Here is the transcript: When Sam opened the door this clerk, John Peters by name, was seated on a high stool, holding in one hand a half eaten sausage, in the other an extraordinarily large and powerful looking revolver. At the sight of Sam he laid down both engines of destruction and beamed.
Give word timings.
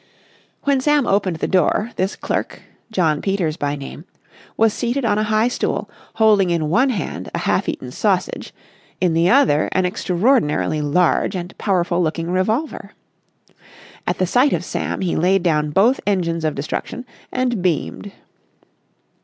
When 0.63 0.81
Sam 0.81 1.05
opened 1.05 1.35
the 1.35 1.47
door 1.47 1.91
this 1.95 2.15
clerk, 2.15 2.63
John 2.91 3.21
Peters 3.21 3.55
by 3.55 3.75
name, 3.75 4.05
was 4.57 4.73
seated 4.73 5.05
on 5.05 5.19
a 5.19 5.25
high 5.29 5.47
stool, 5.47 5.91
holding 6.15 6.49
in 6.49 6.71
one 6.71 6.89
hand 6.89 7.29
a 7.35 7.37
half 7.37 7.69
eaten 7.69 7.91
sausage, 7.91 8.51
in 8.99 9.13
the 9.13 9.29
other 9.29 9.69
an 9.73 9.85
extraordinarily 9.85 10.81
large 10.81 11.35
and 11.35 11.55
powerful 11.59 12.01
looking 12.01 12.31
revolver. 12.31 12.93
At 14.07 14.17
the 14.17 14.25
sight 14.25 14.53
of 14.53 14.65
Sam 14.65 15.01
he 15.01 15.15
laid 15.15 15.43
down 15.43 15.69
both 15.69 15.99
engines 16.07 16.43
of 16.45 16.55
destruction 16.55 17.05
and 17.31 17.61
beamed. 17.61 18.11